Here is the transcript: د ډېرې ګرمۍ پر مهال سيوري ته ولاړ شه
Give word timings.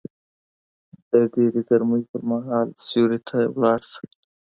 د 1.11 1.11
ډېرې 1.33 1.61
ګرمۍ 1.69 2.03
پر 2.11 2.21
مهال 2.31 2.67
سيوري 2.87 3.19
ته 3.27 3.37
ولاړ 3.55 3.79
شه 3.91 4.01